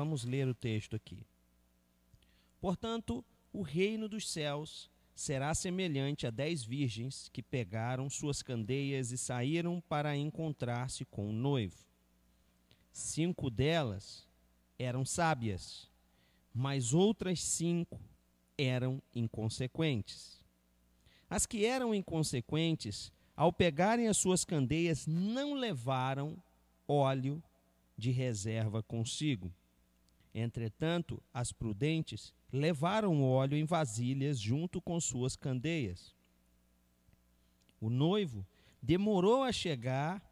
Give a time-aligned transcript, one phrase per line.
[0.00, 1.26] Vamos ler o texto aqui.
[2.58, 9.18] Portanto, o reino dos céus será semelhante a dez virgens que pegaram suas candeias e
[9.18, 11.76] saíram para encontrar-se com o noivo.
[12.90, 14.26] Cinco delas
[14.78, 15.86] eram sábias,
[16.54, 18.00] mas outras cinco
[18.56, 20.42] eram inconsequentes.
[21.28, 26.42] As que eram inconsequentes, ao pegarem as suas candeias, não levaram
[26.88, 27.42] óleo
[27.98, 29.52] de reserva consigo.
[30.34, 36.14] Entretanto, as prudentes levaram óleo em vasilhas junto com suas candeias.
[37.80, 38.46] O noivo
[38.80, 40.22] demorou a chegar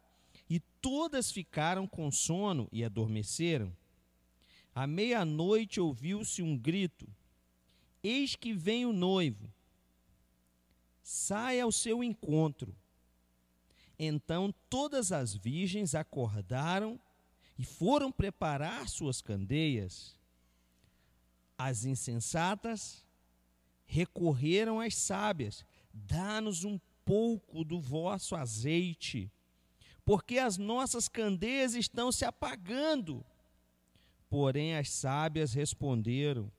[0.49, 3.75] e todas ficaram com sono e adormeceram.
[4.73, 7.07] À meia-noite ouviu-se um grito:
[8.03, 9.51] Eis que vem o noivo,
[11.03, 12.75] sai ao seu encontro.
[13.97, 16.99] Então todas as virgens acordaram
[17.59, 20.15] e foram preparar suas candeias.
[21.57, 23.05] As insensatas
[23.85, 29.29] recorreram às sábias: dá-nos um pouco do vosso azeite,
[30.05, 33.25] porque as nossas candeias estão se apagando.
[34.29, 36.49] Porém, as sábias responderam: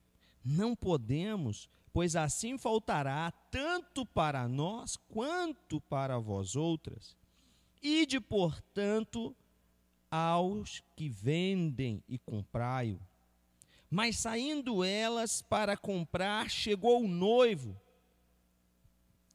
[0.44, 7.16] Não podemos, pois assim faltará tanto para nós quanto para vós outras.
[7.82, 9.34] Ide, portanto,
[10.10, 13.00] aos que vendem e comprai-o.
[13.90, 17.80] Mas saindo elas para comprar, chegou o noivo.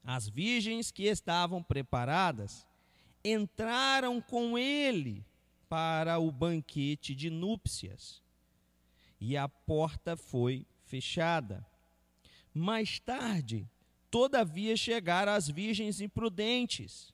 [0.04, 2.68] As virgens que estavam preparadas
[3.24, 5.26] entraram com ele
[5.68, 8.22] para o banquete de núpcias.
[9.20, 11.66] E a porta foi fechada.
[12.54, 13.68] Mais tarde,
[14.10, 17.14] todavia chegaram as virgens imprudentes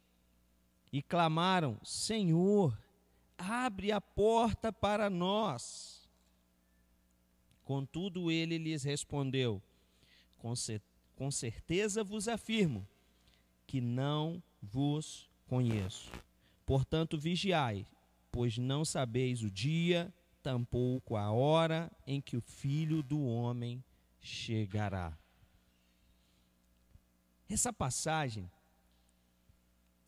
[0.92, 2.78] e clamaram: Senhor,
[3.42, 6.10] abre a porta para nós.
[7.64, 9.62] Contudo, ele lhes respondeu:
[11.16, 12.88] Com certeza vos afirmo
[13.66, 16.12] que não vos conheço.
[16.66, 17.86] Portanto, vigiai,
[18.32, 23.84] pois não sabeis o dia, tampouco a hora em que o filho do homem
[24.20, 25.18] chegará.
[27.50, 28.50] Essa passagem,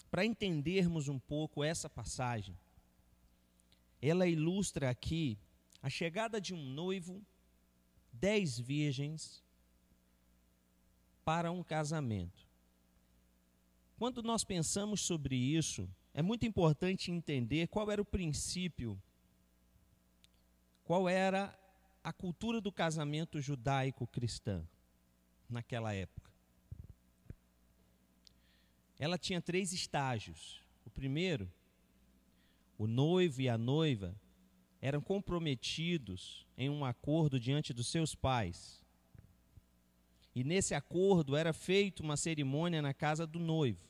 [0.09, 2.57] para entendermos um pouco essa passagem,
[4.09, 5.37] ela ilustra aqui
[5.81, 7.25] a chegada de um noivo,
[8.11, 9.41] dez virgens,
[11.23, 12.45] para um casamento.
[13.97, 19.01] Quando nós pensamos sobre isso, é muito importante entender qual era o princípio,
[20.83, 21.57] qual era
[22.03, 24.67] a cultura do casamento judaico-cristã
[25.49, 26.29] naquela época.
[28.99, 30.61] Ela tinha três estágios.
[30.85, 31.49] O primeiro
[32.77, 34.15] o noivo e a noiva
[34.81, 38.83] eram comprometidos em um acordo diante dos seus pais.
[40.35, 43.87] E nesse acordo era feita uma cerimônia na casa do noivo.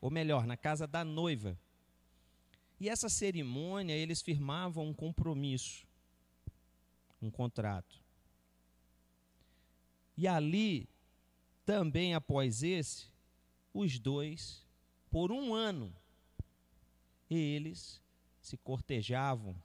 [0.00, 1.58] Ou melhor, na casa da noiva.
[2.78, 5.86] E essa cerimônia eles firmavam um compromisso,
[7.20, 8.02] um contrato.
[10.16, 10.88] E ali,
[11.64, 13.06] também após esse,
[13.72, 14.66] os dois,
[15.10, 15.94] por um ano,
[17.36, 18.00] eles
[18.40, 19.56] se cortejavam,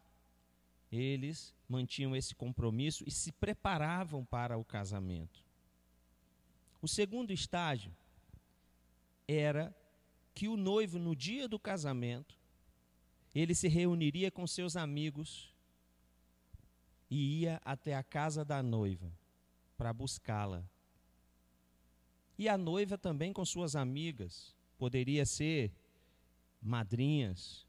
[0.92, 5.44] eles mantinham esse compromisso e se preparavam para o casamento.
[6.82, 7.92] O segundo estágio
[9.28, 9.76] era
[10.34, 12.38] que o noivo, no dia do casamento,
[13.34, 15.54] ele se reuniria com seus amigos
[17.10, 19.12] e ia até a casa da noiva
[19.78, 20.64] para buscá-la.
[22.38, 25.72] E a noiva também com suas amigas, poderia ser
[26.68, 27.66] madrinhas,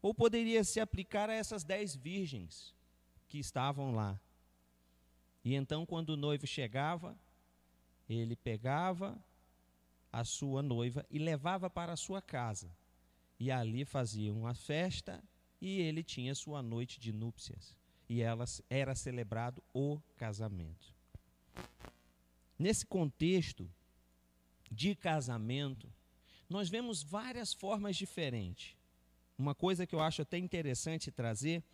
[0.00, 2.74] ou poderia se aplicar a essas dez virgens
[3.28, 4.18] que estavam lá.
[5.44, 7.18] E então, quando o noivo chegava,
[8.08, 9.18] ele pegava
[10.12, 12.70] a sua noiva e levava para a sua casa.
[13.40, 15.22] E ali fazia uma festa
[15.60, 17.76] e ele tinha sua noite de núpcias.
[18.08, 20.94] E ela, era celebrado o casamento.
[22.58, 23.68] Nesse contexto
[24.70, 25.92] de casamento,
[26.52, 28.76] nós vemos várias formas diferentes.
[29.36, 31.64] Uma coisa que eu acho até interessante trazer,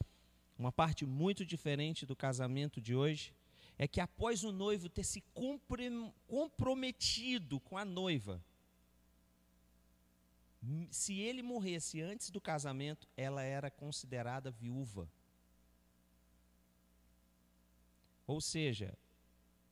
[0.59, 3.35] uma parte muito diferente do casamento de hoje,
[3.77, 5.23] é que após o noivo ter se
[6.29, 8.43] comprometido com a noiva,
[10.91, 15.09] se ele morresse antes do casamento, ela era considerada viúva.
[18.27, 18.97] Ou seja,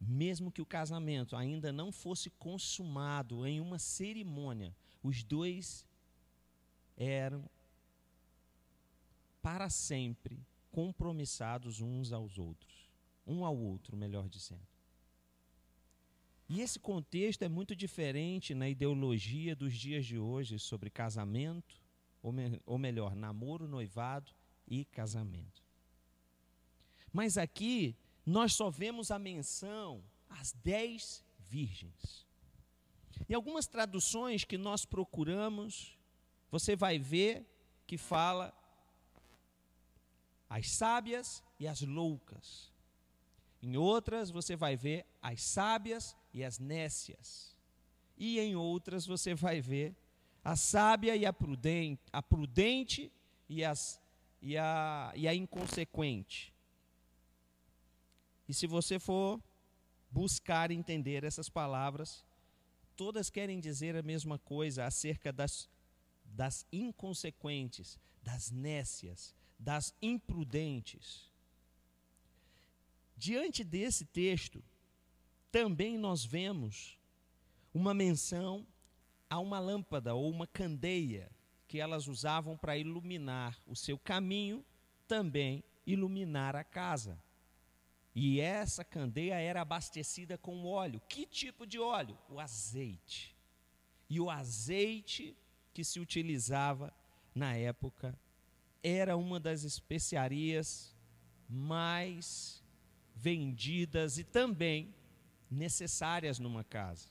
[0.00, 4.75] mesmo que o casamento ainda não fosse consumado em uma cerimônia,
[5.06, 5.87] os dois
[6.97, 7.49] eram
[9.41, 12.91] para sempre compromissados uns aos outros,
[13.25, 14.67] um ao outro, melhor dizendo.
[16.49, 21.81] E esse contexto é muito diferente na ideologia dos dias de hoje sobre casamento,
[22.23, 24.32] ou, me, ou melhor, namoro, noivado
[24.67, 25.62] e casamento.
[27.12, 32.26] Mas aqui nós só vemos a menção às dez virgens.
[33.28, 35.96] Em algumas traduções que nós procuramos,
[36.50, 37.44] você vai ver
[37.86, 38.52] que fala
[40.48, 42.72] as sábias e as loucas.
[43.62, 47.56] Em outras você vai ver as sábias e as nécias.
[48.16, 49.94] E em outras você vai ver
[50.44, 53.12] a sábia e a prudente, a prudente
[53.48, 54.00] e, as,
[54.40, 56.54] e, a, e a inconsequente.
[58.48, 59.42] E se você for
[60.10, 62.24] buscar entender essas palavras,
[62.96, 65.69] todas querem dizer a mesma coisa acerca das,
[66.25, 71.31] das inconsequentes, das nécias, das imprudentes.
[73.16, 74.62] Diante desse texto,
[75.50, 76.98] também nós vemos
[77.72, 78.66] uma menção
[79.28, 81.31] a uma lâmpada ou uma candeia
[81.69, 84.64] que elas usavam para iluminar o seu caminho,
[85.06, 87.19] também iluminar a casa.
[88.18, 91.02] E essa candeia era abastecida com óleo.
[91.06, 92.16] Que tipo de óleo?
[92.30, 93.36] O azeite.
[94.08, 95.36] E o azeite
[95.74, 96.90] que se utilizava
[97.34, 98.18] na época
[98.82, 100.96] era uma das especiarias
[101.46, 102.64] mais
[103.14, 104.94] vendidas e também
[105.50, 107.10] necessárias numa casa.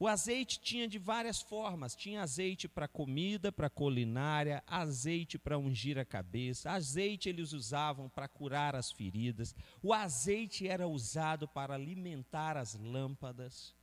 [0.00, 5.98] O azeite tinha de várias formas: tinha azeite para comida, para culinária, azeite para ungir
[5.98, 12.56] a cabeça, azeite eles usavam para curar as feridas, o azeite era usado para alimentar
[12.56, 13.74] as lâmpadas,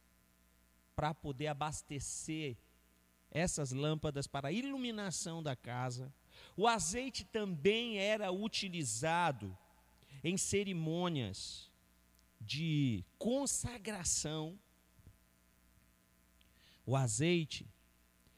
[0.95, 2.55] para poder abastecer
[3.29, 6.13] essas lâmpadas para a iluminação da casa.
[6.55, 9.57] O azeite também era utilizado
[10.23, 11.69] em cerimônias
[12.39, 14.57] de consagração.
[16.85, 17.65] O azeite,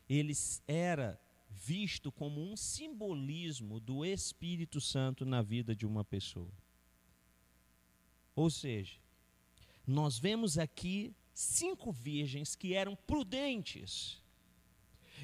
[0.07, 0.33] ele
[0.67, 6.51] era visto como um simbolismo do Espírito Santo na vida de uma pessoa.
[8.35, 8.97] Ou seja,
[9.85, 14.21] nós vemos aqui cinco virgens que eram prudentes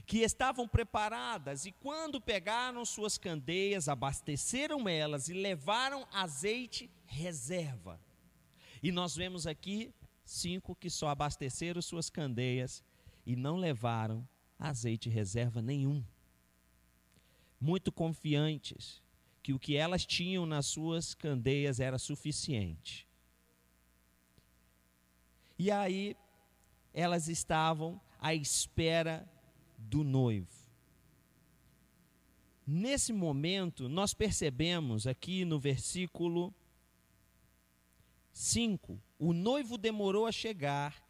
[0.05, 7.99] que estavam preparadas e quando pegaram suas candeias, abasteceram elas e levaram azeite reserva.
[8.81, 9.93] E nós vemos aqui
[10.25, 12.83] cinco que só abasteceram suas candeias
[13.25, 14.27] e não levaram
[14.57, 16.03] azeite reserva nenhum.
[17.59, 19.01] Muito confiantes
[19.41, 23.07] que o que elas tinham nas suas candeias era suficiente.
[25.59, 26.15] E aí
[26.93, 29.29] elas estavam à espera
[29.77, 30.63] do noivo.
[32.65, 36.53] Nesse momento, nós percebemos aqui no versículo
[38.31, 41.02] 5: o noivo demorou a chegar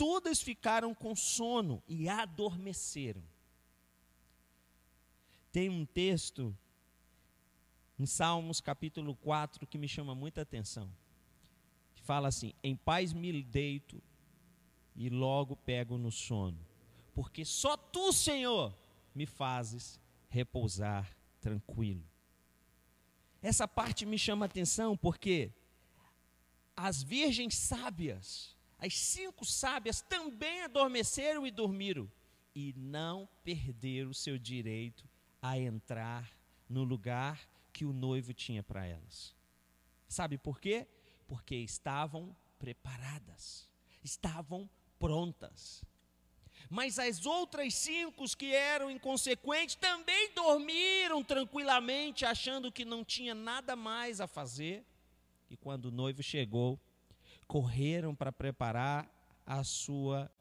[0.00, 3.22] todas ficaram com sono e adormeceram.
[5.52, 6.56] Tem um texto
[7.98, 10.90] em Salmos capítulo 4 que me chama muita atenção.
[11.94, 14.02] Que fala assim: Em paz me deito
[14.96, 16.70] e logo pego no sono
[17.20, 18.74] porque só tu, Senhor,
[19.14, 22.02] me fazes repousar tranquilo.
[23.42, 25.52] Essa parte me chama atenção porque
[26.76, 32.10] as virgens sábias, as cinco sábias, também adormeceram e dormiram
[32.54, 35.06] e não perderam o seu direito
[35.42, 36.34] a entrar
[36.68, 39.36] no lugar que o noivo tinha para elas.
[40.08, 40.86] Sabe por quê?
[41.28, 43.68] Porque estavam preparadas,
[44.02, 44.68] estavam
[44.98, 45.84] prontas.
[46.68, 53.76] Mas as outras cinco que eram inconsequentes também dormiram tranquilamente, achando que não tinha nada
[53.76, 54.84] mais a fazer.
[55.48, 56.78] E quando o noivo chegou,
[57.50, 59.12] correram para preparar
[59.44, 60.32] a sua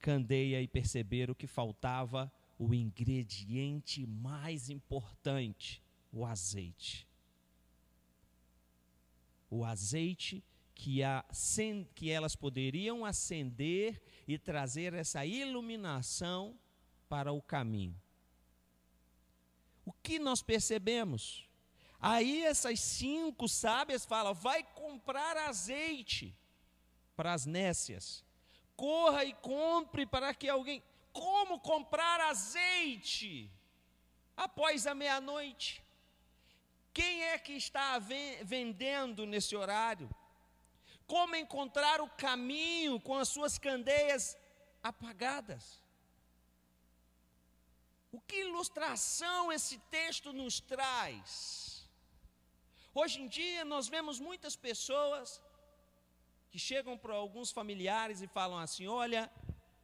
[0.00, 2.28] candeia e perceberam que faltava
[2.58, 5.80] o ingrediente mais importante:
[6.12, 7.06] o azeite.
[9.48, 10.42] O azeite
[10.74, 11.02] que,
[11.94, 16.58] que elas poderiam acender e trazer essa iluminação
[17.08, 17.96] para o caminho.
[19.84, 21.48] O que nós percebemos?
[22.00, 26.36] Aí essas cinco sábias falam: vai comprar azeite
[27.20, 28.24] para as nécias.
[28.76, 30.82] Corra e compre para que alguém.
[31.12, 33.50] Como comprar azeite
[34.46, 35.84] após a meia-noite?
[36.98, 37.98] Quem é que está
[38.54, 40.08] vendendo nesse horário?
[41.12, 44.24] como encontrar o caminho com as suas candeias
[44.80, 45.64] apagadas.
[48.12, 51.90] O que ilustração esse texto nos traz?
[52.94, 55.42] Hoje em dia nós vemos muitas pessoas
[56.50, 59.30] que chegam para alguns familiares e falam assim: Olha,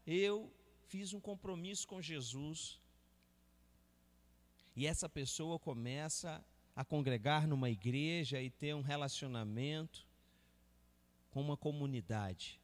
[0.06, 0.52] eu
[0.88, 2.80] fiz um compromisso com Jesus.
[4.74, 6.44] E essa pessoa começa
[6.74, 10.06] a congregar numa igreja e ter um relacionamento
[11.30, 12.60] com uma comunidade.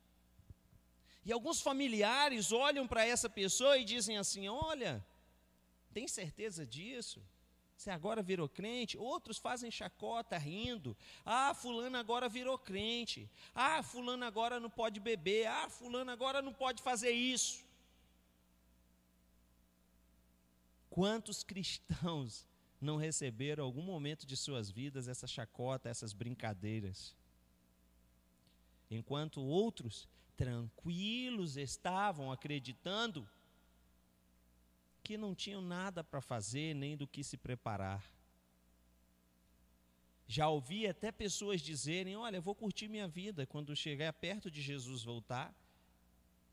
[1.25, 5.05] E alguns familiares olham para essa pessoa e dizem assim: Olha,
[5.93, 7.23] tem certeza disso?
[7.83, 8.97] Você agora virou crente?
[8.97, 10.97] Outros fazem chacota rindo.
[11.25, 13.29] Ah, fulano agora virou crente.
[13.53, 15.47] Ah, fulano agora não pode beber.
[15.49, 17.65] Ah, fulano agora não pode fazer isso.
[20.89, 22.47] Quantos cristãos
[22.81, 27.17] não receberam algum momento de suas vidas essa chacota, essas brincadeiras?
[28.89, 33.29] Enquanto outros tranquilos estavam acreditando
[35.03, 38.05] que não tinham nada para fazer nem do que se preparar.
[40.27, 43.47] Já ouvi até pessoas dizerem: Olha, vou curtir minha vida.
[43.47, 45.55] Quando chegar perto de Jesus voltar,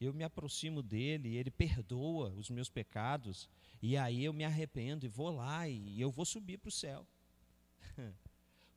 [0.02, 3.50] eu me aproximo dele, ele perdoa os meus pecados,
[3.82, 7.06] e aí eu me arrependo e vou lá e eu vou subir para o céu.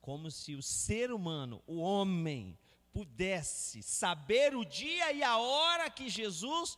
[0.01, 2.59] Como se o ser humano, o homem,
[2.93, 6.77] pudesse saber o dia e a hora que Jesus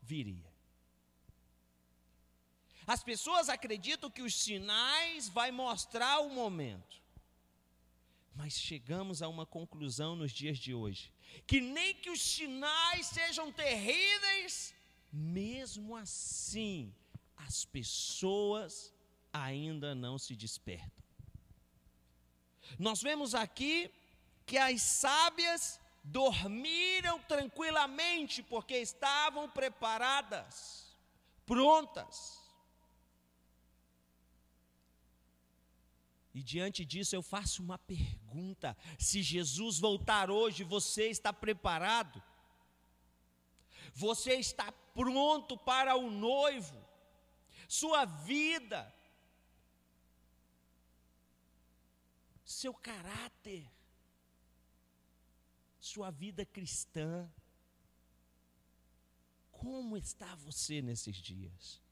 [0.00, 0.47] viria.
[2.88, 6.96] As pessoas acreditam que os sinais vai mostrar o momento.
[8.34, 11.12] Mas chegamos a uma conclusão nos dias de hoje,
[11.46, 14.74] que nem que os sinais sejam terríveis,
[15.12, 16.94] mesmo assim,
[17.36, 18.90] as pessoas
[19.30, 21.04] ainda não se despertam.
[22.78, 23.90] Nós vemos aqui
[24.46, 30.96] que as sábias dormiram tranquilamente porque estavam preparadas,
[31.44, 32.47] prontas.
[36.38, 42.22] E diante disso eu faço uma pergunta: se Jesus voltar hoje, você está preparado?
[43.92, 46.80] Você está pronto para o noivo?
[47.66, 48.94] Sua vida,
[52.44, 53.68] seu caráter,
[55.80, 57.28] sua vida cristã,
[59.50, 61.82] como está você nesses dias?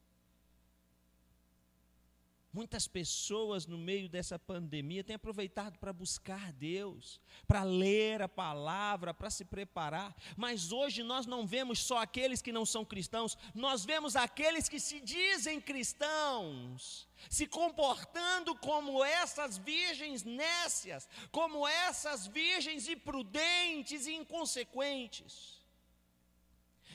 [2.57, 9.13] Muitas pessoas no meio dessa pandemia têm aproveitado para buscar Deus, para ler a palavra,
[9.13, 13.85] para se preparar, mas hoje nós não vemos só aqueles que não são cristãos, nós
[13.85, 22.89] vemos aqueles que se dizem cristãos, se comportando como essas virgens nécias, como essas virgens
[22.89, 25.63] imprudentes e inconsequentes,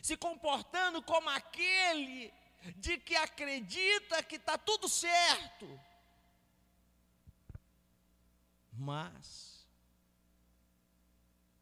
[0.03, 2.33] se comportando como aquele
[2.77, 5.81] de que acredita que está tudo certo.
[8.73, 9.67] Mas,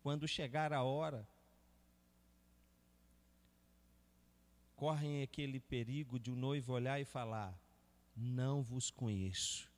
[0.02, 1.26] quando chegar a hora,
[4.76, 7.58] correm aquele perigo de o um noivo olhar e falar:
[8.16, 9.70] Não vos conheço.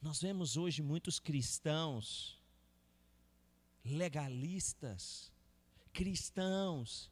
[0.00, 2.40] Nós vemos hoje muitos cristãos
[3.84, 5.30] legalistas,
[5.92, 7.10] cristãos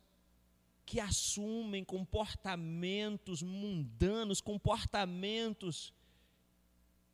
[0.88, 5.92] que assumem comportamentos mundanos, comportamentos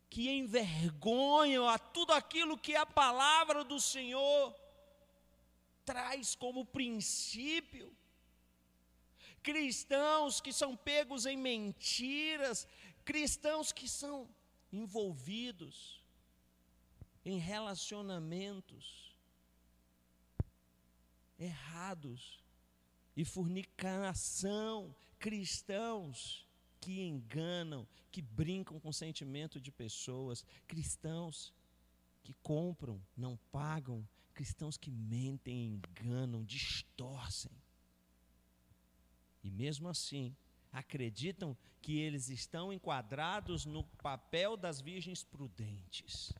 [0.08, 4.54] que envergonham a tudo aquilo que a palavra do Senhor
[5.84, 7.92] traz como princípio.
[9.42, 12.68] Cristãos que são pegos em mentiras,
[13.04, 14.28] cristãos que são
[14.72, 16.00] envolvidos
[17.24, 19.12] em relacionamentos
[21.36, 22.43] errados
[23.16, 26.46] e fornicação, cristãos
[26.80, 31.52] que enganam, que brincam com o sentimento de pessoas, cristãos
[32.22, 37.52] que compram, não pagam, cristãos que mentem, enganam, distorcem.
[39.42, 40.34] E mesmo assim,
[40.72, 46.32] acreditam que eles estão enquadrados no papel das virgens prudentes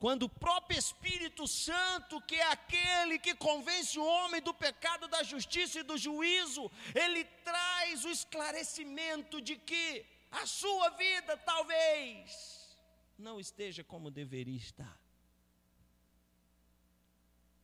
[0.00, 5.22] quando o próprio Espírito Santo, que é aquele que convence o homem do pecado, da
[5.22, 12.78] justiça e do juízo, ele traz o esclarecimento de que a sua vida talvez
[13.18, 14.98] não esteja como deveria estar.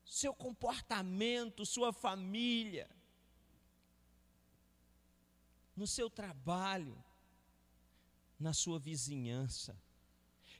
[0.05, 2.87] Seu comportamento, sua família,
[5.75, 7.02] no seu trabalho,
[8.38, 9.75] na sua vizinhança,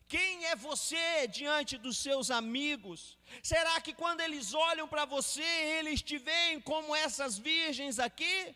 [0.09, 3.19] quem é você diante dos seus amigos?
[3.43, 5.43] Será que quando eles olham para você,
[5.79, 8.55] eles te veem como essas virgens aqui?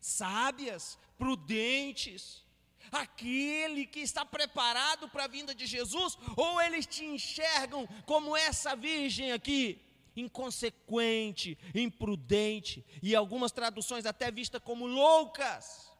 [0.00, 2.44] Sábias, prudentes,
[2.92, 8.76] aquele que está preparado para a vinda de Jesus, ou eles te enxergam como essa
[8.76, 9.80] virgem aqui,
[10.14, 15.90] inconsequente, imprudente, e algumas traduções até vista como loucas,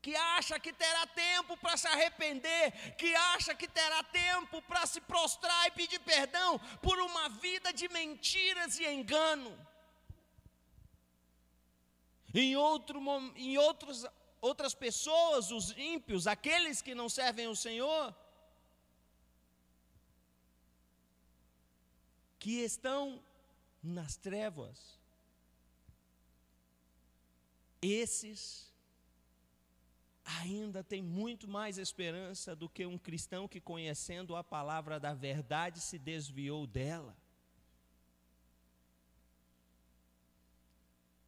[0.00, 5.00] que acha que terá tempo para se arrepender, que acha que terá tempo para se
[5.00, 9.56] prostrar e pedir perdão por uma vida de mentiras e engano.
[12.32, 13.00] Em, outro,
[13.34, 14.06] em outros,
[14.40, 18.14] outras pessoas, os ímpios, aqueles que não servem o Senhor,
[22.38, 23.20] que estão
[23.82, 24.96] nas trevas,
[27.82, 28.67] esses
[30.36, 35.80] ainda têm muito mais esperança do que um cristão que, conhecendo a palavra da verdade,
[35.80, 37.16] se desviou dela.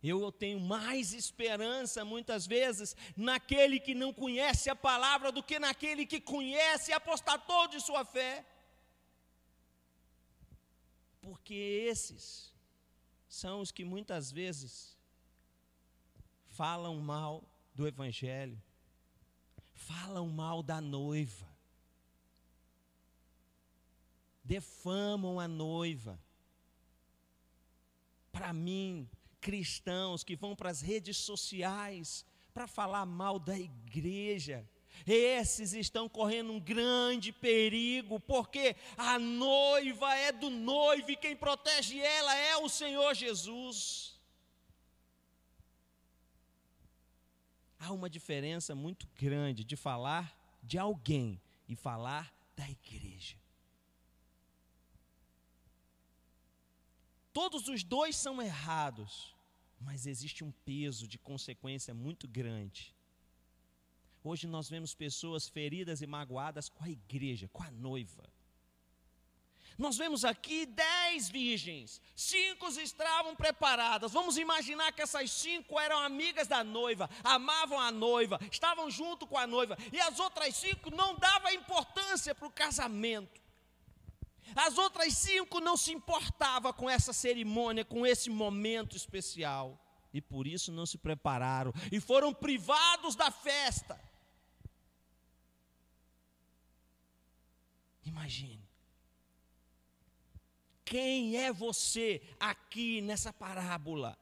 [0.02, 6.07] Eu tenho mais esperança, muitas vezes, naquele que não conhece a palavra do que naquele
[6.07, 8.45] que conhece e apostatou de sua fé.
[11.21, 12.54] Porque esses
[13.28, 14.97] são os que muitas vezes
[16.49, 18.61] falam mal do Evangelho,
[19.80, 21.49] falam mal da noiva,
[24.44, 26.20] defamam a noiva.
[28.30, 29.08] Para mim,
[29.40, 34.68] cristãos que vão para as redes sociais para falar mal da igreja.
[35.06, 41.99] Esses estão correndo um grande perigo, porque a noiva é do noivo e quem protege
[41.99, 44.09] ela é o Senhor Jesus.
[47.80, 53.37] Há uma diferença muito grande de falar de alguém e falar da igreja.
[57.32, 59.34] Todos os dois são errados,
[59.80, 62.95] mas existe um peso de consequência muito grande.
[64.23, 68.29] Hoje nós vemos pessoas feridas e magoadas com a igreja, com a noiva.
[69.80, 74.12] Nós vemos aqui dez virgens, cinco estavam preparadas.
[74.12, 79.38] Vamos imaginar que essas cinco eram amigas da noiva, amavam a noiva, estavam junto com
[79.38, 83.40] a noiva, e as outras cinco não davam importância para o casamento.
[84.54, 89.82] As outras cinco não se importavam com essa cerimônia, com esse momento especial.
[90.12, 91.73] E por isso não se prepararam.
[91.90, 93.99] E foram privados da festa.
[98.04, 98.70] Imagine.
[100.90, 104.18] Quem é você aqui nessa parábola?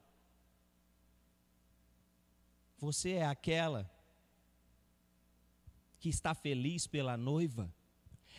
[2.78, 3.90] Você é aquela
[5.98, 7.72] que está feliz pela noiva?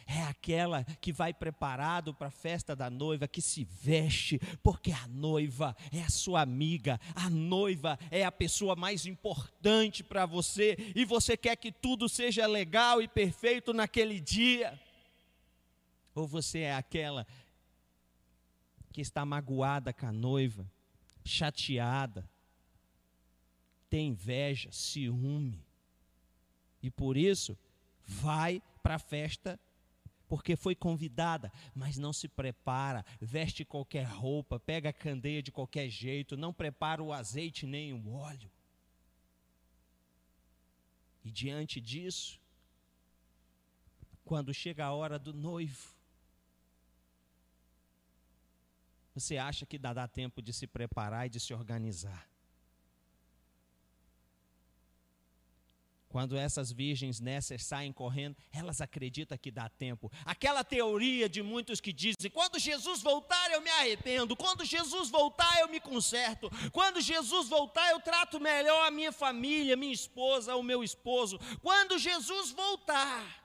[0.05, 5.07] é aquela que vai preparado para a festa da noiva, que se veste, porque a
[5.07, 11.05] noiva é a sua amiga, a noiva é a pessoa mais importante para você e
[11.05, 14.79] você quer que tudo seja legal e perfeito naquele dia.
[16.15, 17.27] Ou você é aquela
[18.91, 20.69] que está magoada com a noiva,
[21.23, 22.30] chateada,
[23.89, 25.63] tem inveja, ciúme,
[26.82, 27.58] e por isso
[28.06, 29.60] vai para a festa
[30.28, 35.89] porque foi convidada, mas não se prepara, veste qualquer roupa, pega a candeia de qualquer
[35.89, 38.49] jeito, não prepara o azeite nem o óleo.
[41.25, 42.39] E diante disso,
[44.23, 45.95] quando chega a hora do noivo,
[49.19, 52.29] você acha que dá, dá tempo de se preparar e de se organizar.
[56.10, 60.12] Quando essas virgens nessas saem correndo, elas acreditam que dá tempo.
[60.25, 64.36] Aquela teoria de muitos que dizem: quando Jesus voltar, eu me arrependo.
[64.36, 66.49] Quando Jesus voltar, eu me conserto.
[66.71, 71.39] Quando Jesus voltar, eu trato melhor a minha família, minha esposa, o meu esposo.
[71.62, 73.38] Quando Jesus voltar,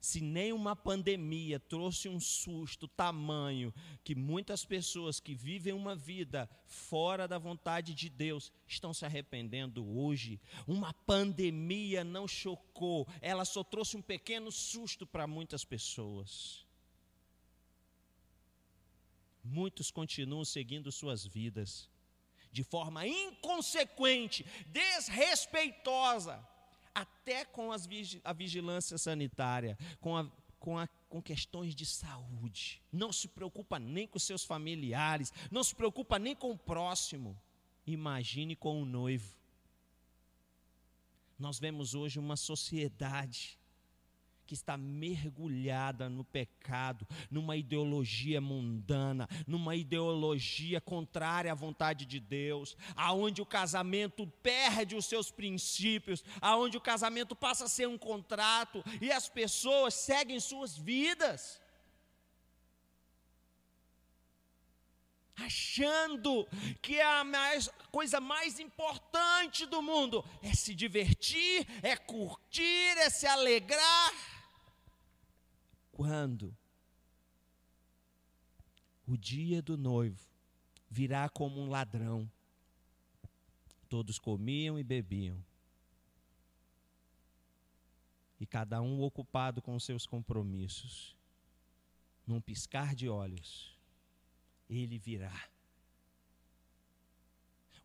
[0.00, 6.48] se nem uma pandemia trouxe um susto tamanho que muitas pessoas que vivem uma vida
[6.66, 10.40] fora da vontade de Deus estão se arrependendo hoje.
[10.66, 16.66] Uma pandemia não chocou, ela só trouxe um pequeno susto para muitas pessoas.
[19.44, 21.88] Muitos continuam seguindo suas vidas
[22.52, 26.44] de forma inconsequente, desrespeitosa
[26.94, 27.88] até com as,
[28.24, 32.82] a vigilância sanitária, com, a, com, a, com questões de saúde.
[32.92, 37.40] Não se preocupa nem com seus familiares, não se preocupa nem com o próximo.
[37.86, 39.34] Imagine com o noivo.
[41.38, 43.58] Nós vemos hoje uma sociedade
[44.50, 52.76] que está mergulhada no pecado, numa ideologia mundana, numa ideologia contrária à vontade de Deus,
[52.96, 58.82] aonde o casamento perde os seus princípios, aonde o casamento passa a ser um contrato
[59.00, 61.60] e as pessoas seguem suas vidas.
[65.42, 66.46] achando
[66.82, 73.08] que é a mais, coisa mais importante do mundo é se divertir, é curtir, é
[73.08, 74.39] se alegrar.
[76.02, 76.56] Quando
[79.06, 80.26] o dia do noivo
[80.88, 82.26] virá como um ladrão,
[83.86, 85.44] todos comiam e bebiam,
[88.40, 91.14] e cada um ocupado com seus compromissos,
[92.26, 93.78] num piscar de olhos
[94.70, 95.50] ele virá.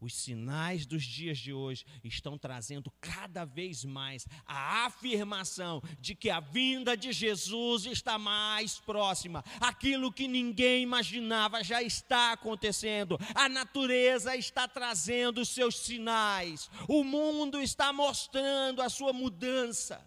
[0.06, 6.30] Os sinais dos dias de hoje estão trazendo cada vez mais a afirmação de que
[6.30, 9.44] a vinda de Jesus está mais próxima.
[9.60, 13.18] Aquilo que ninguém imaginava já está acontecendo.
[13.34, 16.70] A natureza está trazendo os seus sinais.
[16.88, 20.06] O mundo está mostrando a sua mudança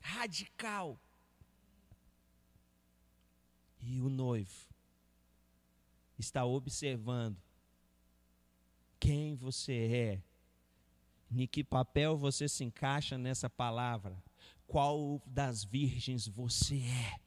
[0.00, 1.00] radical.
[3.80, 4.68] E o noivo
[6.18, 7.38] está observando
[9.00, 10.20] quem você é,
[11.34, 14.22] em que papel você se encaixa nessa palavra,
[14.66, 17.18] qual das virgens você é.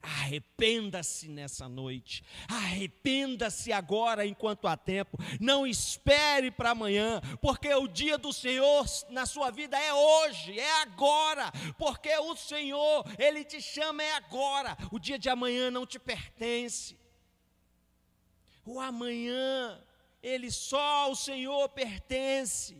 [0.00, 8.16] Arrependa-se nessa noite, arrependa-se agora enquanto há tempo, não espere para amanhã, porque o dia
[8.16, 14.02] do Senhor na sua vida é hoje, é agora, porque o Senhor, Ele te chama
[14.02, 16.96] é agora, o dia de amanhã não te pertence
[18.66, 19.80] o amanhã,
[20.22, 22.76] ele só ao Senhor pertence.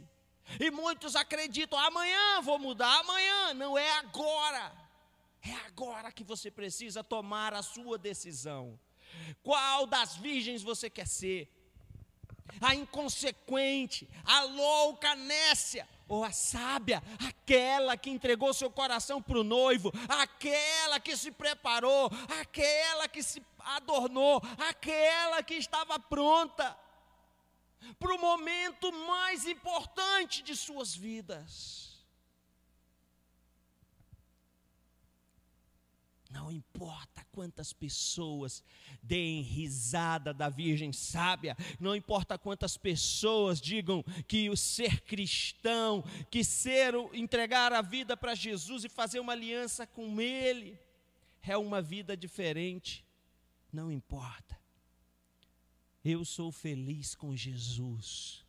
[0.61, 4.73] E muitos acreditam, amanhã vou mudar, amanhã, não é agora.
[5.43, 8.79] É agora que você precisa tomar a sua decisão.
[9.43, 11.53] Qual das virgens você quer ser?
[12.61, 19.45] A inconsequente, a louca, nécia, ou a sábia, aquela que entregou seu coração para o
[19.45, 26.77] noivo, aquela que se preparou, aquela que se adornou, aquela que estava pronta
[27.99, 31.87] para o momento mais importante de suas vidas.
[36.31, 38.63] Não importa quantas pessoas
[39.03, 46.45] deem risada da Virgem Sábia, não importa quantas pessoas digam que o ser cristão, que
[46.45, 50.79] ser entregar a vida para Jesus e fazer uma aliança com Ele,
[51.43, 53.05] é uma vida diferente,
[53.73, 54.59] não importa.
[56.09, 58.45] Eu sou feliz com Jesus.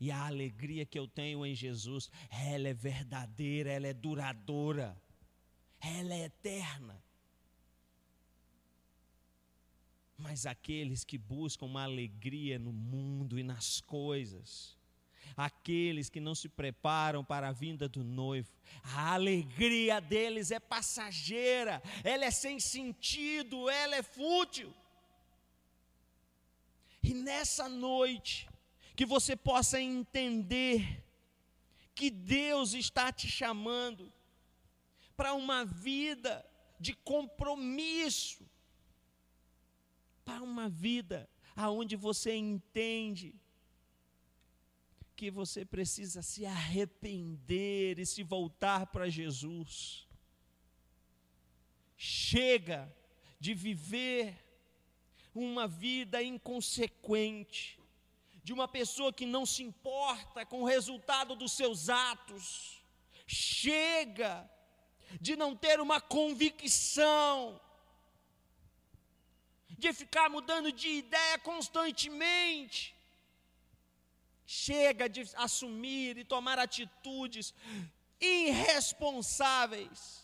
[0.00, 4.88] E a alegria que eu tenho em Jesus, ela é verdadeira, ela é duradoura
[5.84, 7.02] ela é eterna.
[10.16, 14.76] Mas aqueles que buscam uma alegria no mundo e nas coisas,
[15.36, 18.50] aqueles que não se preparam para a vinda do noivo,
[18.82, 24.72] a alegria deles é passageira, ela é sem sentido, ela é fútil.
[27.14, 28.50] E nessa noite,
[28.96, 31.00] que você possa entender
[31.94, 34.12] que Deus está te chamando
[35.16, 36.44] para uma vida
[36.80, 38.44] de compromisso,
[40.24, 43.32] para uma vida aonde você entende
[45.14, 50.08] que você precisa se arrepender e se voltar para Jesus.
[51.96, 52.92] Chega
[53.38, 54.43] de viver
[55.34, 57.78] uma vida inconsequente,
[58.42, 62.82] de uma pessoa que não se importa com o resultado dos seus atos.
[63.26, 64.48] Chega
[65.20, 67.60] de não ter uma convicção,
[69.70, 72.94] de ficar mudando de ideia constantemente.
[74.46, 77.54] Chega de assumir e tomar atitudes
[78.20, 80.23] irresponsáveis.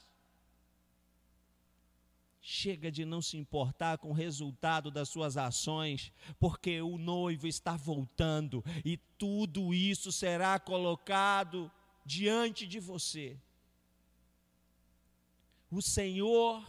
[2.52, 7.76] Chega de não se importar com o resultado das suas ações, porque o noivo está
[7.76, 11.70] voltando e tudo isso será colocado
[12.04, 13.36] diante de você.
[15.70, 16.66] O Senhor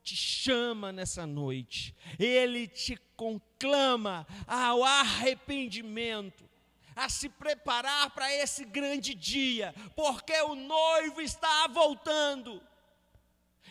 [0.00, 6.48] te chama nessa noite, Ele te conclama ao arrependimento,
[6.94, 12.62] a se preparar para esse grande dia, porque o noivo está voltando.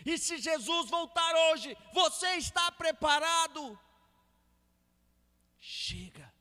[0.06, 3.80] E se Jesus voltar hoje, você está preparado?
[5.58, 6.32] Chega,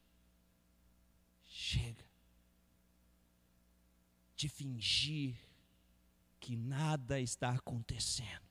[1.46, 2.04] chega
[4.36, 5.34] de fingir
[6.38, 8.44] que nada está acontecendo.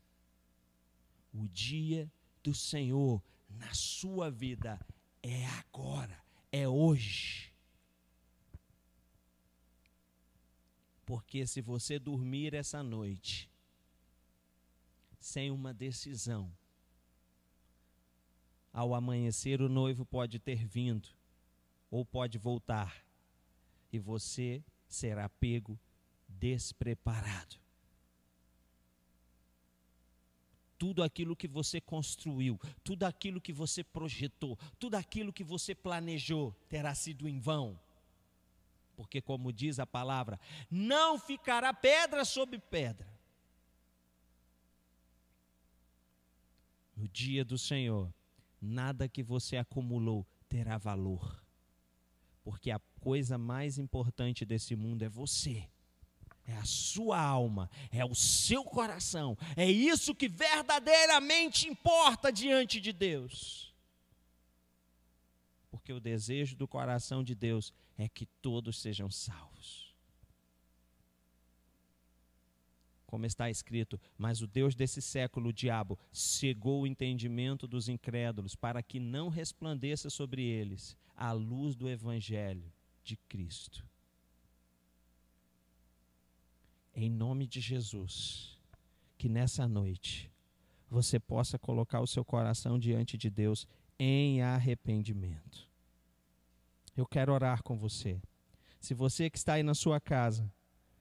[1.32, 4.84] O dia do Senhor na sua vida
[5.22, 7.54] é agora, é hoje.
[11.06, 13.53] Porque se você dormir essa noite
[15.24, 16.52] sem uma decisão,
[18.74, 21.08] ao amanhecer o noivo pode ter vindo
[21.90, 23.06] ou pode voltar
[23.90, 25.80] e você será pego
[26.28, 27.56] despreparado.
[30.78, 36.52] Tudo aquilo que você construiu, tudo aquilo que você projetou, tudo aquilo que você planejou
[36.68, 37.80] terá sido em vão.
[38.98, 40.38] Porque, como diz a palavra,
[40.70, 43.13] não ficará pedra sobre pedra.
[47.04, 48.14] No dia do Senhor,
[48.62, 51.44] nada que você acumulou terá valor
[52.44, 55.68] porque a coisa mais importante desse mundo é você.
[56.46, 62.92] É a sua alma, é o seu coração, é isso que verdadeiramente importa diante de
[62.92, 63.74] Deus.
[65.72, 69.93] Porque o desejo do coração de Deus é que todos sejam salvos.
[73.14, 78.56] Como está escrito, mas o Deus desse século, o diabo, cegou o entendimento dos incrédulos
[78.56, 82.74] para que não resplandeça sobre eles à luz do Evangelho
[83.04, 83.86] de Cristo.
[86.96, 88.58] Em nome de Jesus,
[89.16, 90.32] que nessa noite
[90.90, 93.68] você possa colocar o seu coração diante de Deus
[94.00, 95.70] em arrependimento.
[96.98, 98.20] Eu quero orar com você.
[98.80, 100.52] Se você que está aí na sua casa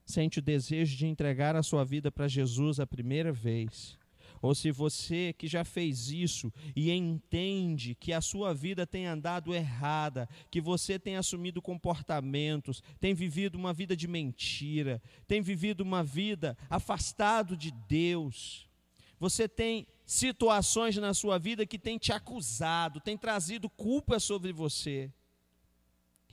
[0.05, 3.99] sente o desejo de entregar a sua vida para Jesus a primeira vez,
[4.41, 9.55] ou se você que já fez isso e entende que a sua vida tem andado
[9.55, 16.03] errada, que você tem assumido comportamentos, tem vivido uma vida de mentira, tem vivido uma
[16.03, 18.69] vida afastado de Deus,
[19.23, 25.13] você tem situações na sua vida que tem te acusado, tem trazido culpa sobre você.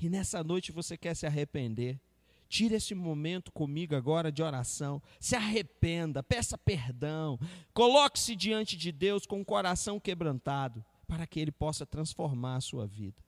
[0.01, 2.01] E nessa noite você quer se arrepender.
[2.49, 5.01] Tire esse momento comigo agora de oração.
[5.19, 7.39] Se arrependa, peça perdão.
[7.75, 12.87] Coloque-se diante de Deus com o coração quebrantado, para que Ele possa transformar a sua
[12.87, 13.23] vida.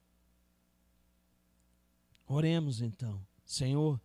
[2.28, 3.24] Oremos então.
[3.46, 4.02] Senhor,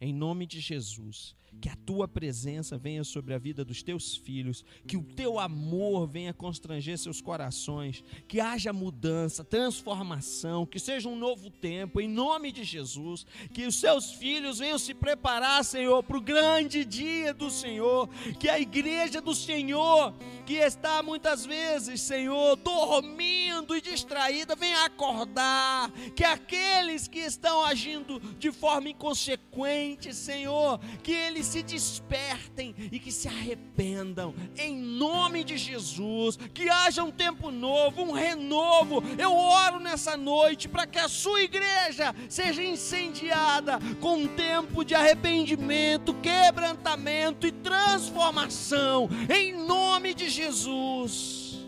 [0.00, 4.64] em nome de Jesus, que a tua presença venha sobre a vida dos teus filhos,
[4.86, 11.16] que o teu amor venha constranger seus corações, que haja mudança, transformação, que seja um
[11.16, 16.16] novo tempo, em nome de Jesus, que os seus filhos venham se preparar, Senhor, para
[16.16, 18.08] o grande dia do Senhor,
[18.38, 20.14] que a igreja do Senhor,
[20.46, 28.18] que está muitas vezes, Senhor, dormindo e distraída, venha acordar, que aqueles que estão agindo
[28.38, 35.42] de forma inconsequente, Senhor, que eles eles se despertem e que se arrependam, em nome
[35.42, 39.02] de Jesus, que haja um tempo novo, um renovo.
[39.18, 44.94] Eu oro nessa noite para que a sua igreja seja incendiada com um tempo de
[44.94, 51.58] arrependimento, quebrantamento e transformação, em nome de Jesus.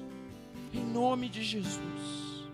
[0.74, 2.50] Em nome de Jesus,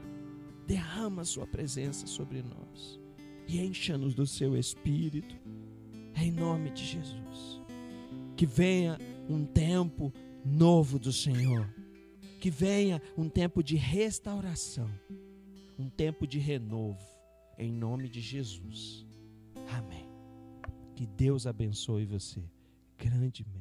[0.67, 2.99] derrama a Sua presença sobre nós
[3.47, 5.37] e encha-nos do Seu Espírito
[6.23, 7.61] em nome de Jesus.
[8.37, 10.13] Que venha um tempo
[10.45, 11.69] novo do Senhor.
[12.41, 14.89] Que venha um tempo de restauração.
[15.79, 17.05] Um tempo de renovo.
[17.57, 19.07] Em nome de Jesus.
[19.69, 20.09] Amém.
[20.95, 22.43] Que Deus abençoe você
[22.97, 23.58] grandemente.